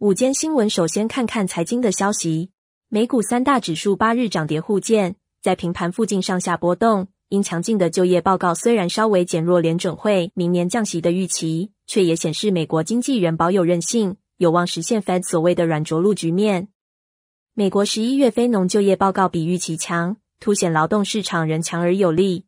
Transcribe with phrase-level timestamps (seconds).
[0.00, 2.52] 午间新闻首先看看财经的消息。
[2.88, 7.08] 美股三大指数八日涨跌互见，在平盘附近上下波动。
[7.28, 16.68] 因强劲的就业报告虽然稍微减弱联准会明年降息的预期，却也显示美国经济仍保有韧性，有望实现 Fed 所谓的软着陆局面。
[17.52, 22.46] 美国十一月非农就业报告比预期强，凸显劳动市场仍强而有力。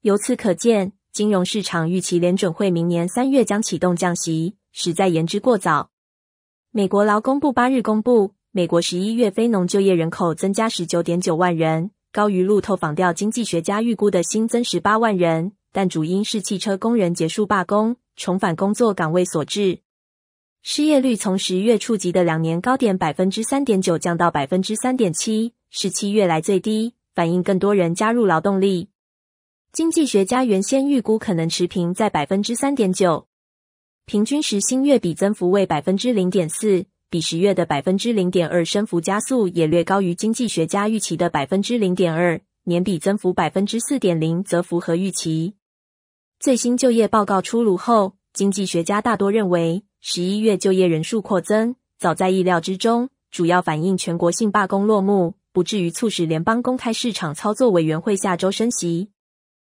[0.00, 5.92] 由此可见，金融市场预期联准会明年三月将启动降息，实在言之过早。
[6.76, 11.92] 美国劳工部八日公布，美国十一月非农就业人口增加十九点九万人。
[12.10, 19.82] 高于路透访调经济学家预估的新增十八万人，但主因是汽车工人结束罢工，重返工作岗位所致。
[20.64, 28.88] 失业率从十月触及的两年高点百分之三点九降到百分之三点七，是七月来最低，反映更多人加入劳动力。
[29.70, 33.28] 经济学家原先预估可能持平在百分之三点九，
[34.06, 36.84] 平均时薪月比增幅为百分之零点四。
[37.08, 45.54] 比十月的百分之零点二升幅加速，也略高于经济学家预期的百分之零点二，年比增幅百分之四点零则符合预期。
[46.40, 59.10] 最新就业报告出炉后，经济学家大多认为十一月就业人数扩增早在意料之中，主要反映全国性罢工落幕，不至于促使联邦公开市场操作委员会下周升息。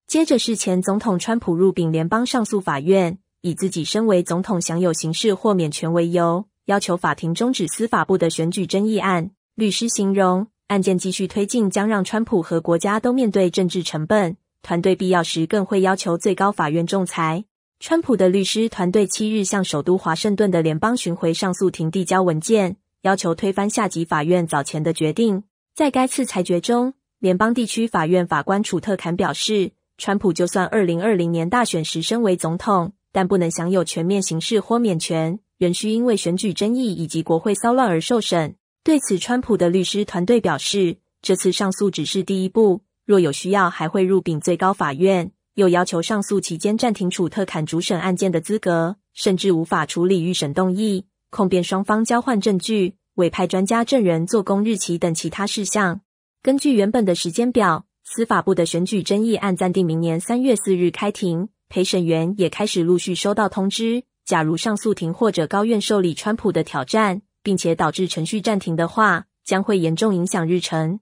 [0.06, 6.46] 接着是前总统川普入禀联邦上诉法院，以自己身为总统享有刑事豁免权为由。
[6.66, 9.32] 要求法庭终止司法部的选举争议案。
[9.56, 17.46] 律师形容案件继续推进将让川普和国家都面对政治成本，团队必要时更会要求最高法院仲裁。
[17.80, 25.44] 川普的律师团队七日向首都华盛顿的联邦巡回上诉庭递交文件，要求推翻下级法院早前的决定。
[25.74, 35.40] 在该次裁决中，联邦地区法院法官楚特坎表示，川普就算二零二零年大选时身为总统，但不能享有全面刑事豁免权。
[35.58, 38.56] 仍需因为选举争议以及国会骚乱而受审。
[38.82, 45.32] 对此，川普的律师团队表示，这次上诉只是第一步，若有需要还会入禀最高法院。
[45.56, 56.00] 又要求上诉期间暂停楚特坎主审案件的资格，甚至无法处理预审动议、控辩双方交换证据、委派专家证人做供日期等其他事项。
[56.42, 64.04] 根据原本的时间表，司法部的选举争议案暂定明年三月四日开庭，陪审员也开始陆续收到通知。
[64.26, 71.00] 假如上诉庭或者高院受理川普的挑战，并且导致程序暂停的话，将会严重影响日程。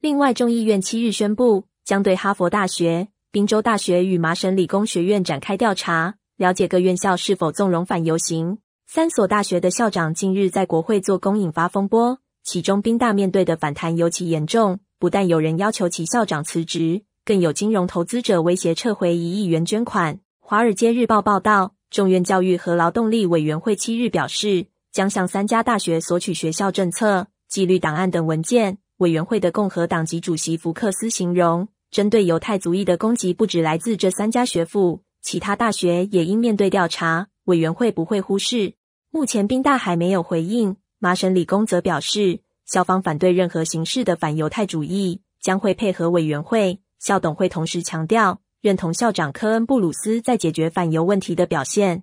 [0.00, 8.58] 另外，众议院七日宣布，将对哈佛大学、宾州大学与麻省理工学院展开调查，了解各院校是否纵容反游行。
[8.86, 12.20] 三所大学的校长近日在国会作供，引发风波。
[12.44, 20.14] 其中，宾大面对的反弹尤其严重，不但有人要求其校长辞职，更有金融投资者威胁撤回一亿元捐款。
[20.40, 21.74] 《华尔街日报》报道。
[21.90, 28.78] 众院教育和劳动力委员会七日表示，将向三家大学索取学校政策、纪律档案等文件。
[28.96, 37.28] 委员会的共和党籍主席福克斯形容，针对犹太族裔的攻击不只来自这三家学府，其他大学也应面对调查。
[37.44, 38.72] 委员会不会忽视。
[39.10, 46.80] 目前宾大还没有回应，麻省理工则表示，校方反对任何形式的反犹太主义，将会配合委员会。
[46.98, 48.40] 校董会同时强调。
[48.60, 52.02] 认同校长科恩布鲁斯在解决反犹问题的表现。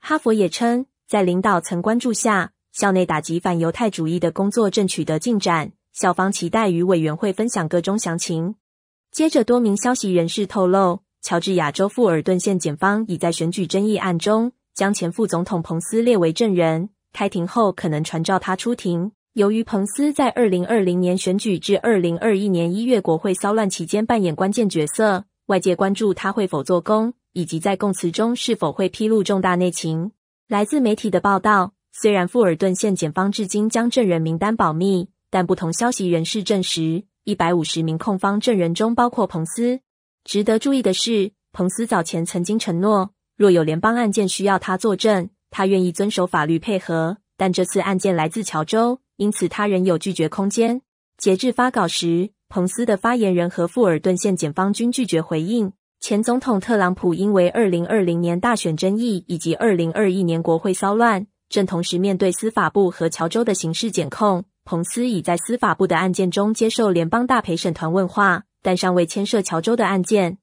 [0.00, 5.70] 哈佛也称，在领导层关注下，校内打击反犹太主义的工作正取得进展。
[5.92, 8.56] 校方期待与委员会分享个中详情。
[9.12, 19.12] 接着，多名消息人士透露，乔治亚州富尔顿县检方已在选举争议案中将前副总统彭斯列为证人，开庭后可能传召他出庭。
[19.34, 25.24] 由于彭斯在二零二零年选举至二零二一年一月国会骚乱期间扮演关键角色。
[25.46, 30.10] 外界关注他会否作供，以及在供词中是否会披露重大内情。
[30.48, 39.78] 来自媒体的报道，虽然富尔顿县检方至今将证人名单保密，但不同消息人士证实，一百五十名控方证人中包括彭斯。
[40.24, 47.18] 值得注意的是，彭斯早前曾经承诺，若有联邦案件需要他作证，他愿意遵守法律配合。
[47.36, 50.80] 但这次案件来自乔州，因此他仍有拒绝空间。
[51.18, 55.74] 截至发稿时，彭斯的发言人和富尔顿县检方均拒绝回应。
[56.00, 64.42] 前总统特朗普因为二零二零年大选争议以及二零二一年国会骚乱，正同时面对司法部和乔州的刑事检控。
[64.64, 70.38] 彭斯已在司法部的案件中接受联邦大陪审团问话，但尚未牵涉乔州的案件。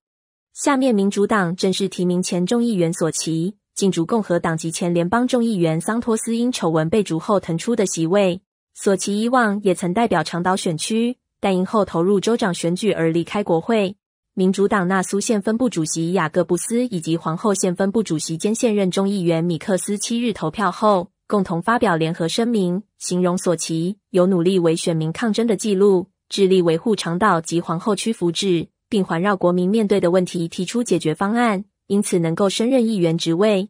[0.53, 8.41] 下面，民主党正式提名前众议员索奇，竞逐共和党籍前联邦众议员桑托斯因丑闻被逐后腾出的席位。
[8.79, 11.17] 索奇以往也曾代表长岛选区。
[11.39, 13.95] 但因后投入州长选举而离开国会。
[14.33, 33.69] 民主党纳苏县分部主席雅各布斯以及皇后县分部主席兼现任众议员米克斯七日投票后，共同发表联合声明，形容索奇有努力为选民抗争的记录，致力维护长岛及皇后区福祉，并环绕国民面对的问题提出解决方案，因此能够升任议员职位。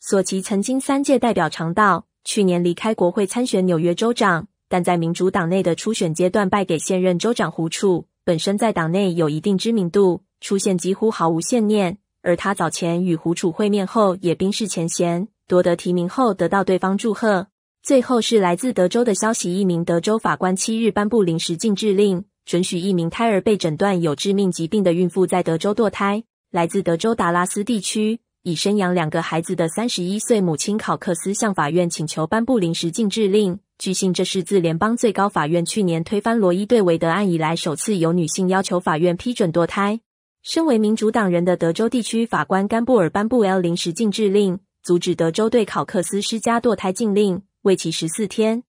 [0.00, 8.04] 索奇曾经三届代表长岛，去年离开国会参选纽约州长，但在民主党内的初选阶段败给现任州长胡楚。
[8.22, 11.96] 本身在党内有一定知名度，出现几乎毫无悬念。
[12.20, 17.46] 而他早前与胡楚会面后，也冰释前嫌，夺得提名后得到对方祝贺。
[17.82, 26.22] 最后是来自德州的消息：一名德州法官七日颁布临时禁制令，准许一名胎儿被诊断有致命疾病的孕妇在德州堕胎。
[26.50, 33.60] 来自德州达拉斯地区，已生养两个孩子的三十一岁母亲考克斯向法院请求颁布临时禁制令。
[33.76, 40.00] 据信，这是自联邦最高法院去年推翻罗伊对韦德案以来，首次由女性要求法院批准堕胎。
[40.42, 48.62] 身为民主党人的德州地区法官甘布尔颁布 L 临时禁制令，阻止德州对考克斯施加堕胎禁令，为期十四天。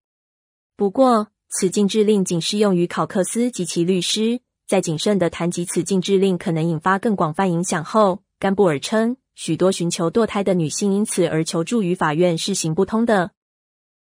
[0.76, 4.42] 不过，此禁制令仅适用于考克斯及其律师。
[4.68, 13.32] 在谨慎地谈及此禁制令可能引发更广泛影响后，甘布尔称，许多寻求堕胎的女性因此而求助于法院是行不通的。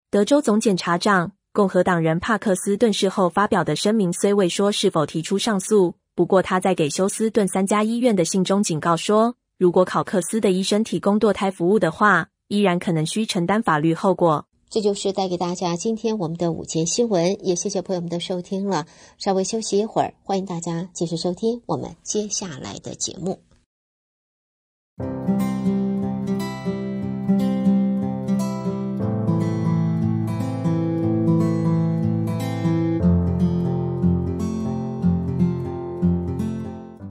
[0.08, 14.46] 德州总检察长共和党人帕克斯顿事后发表的声明虽未说是否提出上诉，不过他在给休斯顿三家医院的信中警告说，如果考克斯的医生提供堕胎服务的话，依然可能需承担法律后果。
[14.70, 18.86] 这就是带给大家今天我们的午间新闻，也谢谢朋友们的收听了。
[19.18, 23.40] 稍微休息一会儿，欢迎大家继续收听我们接下来的节目。
[24.96, 25.83] Música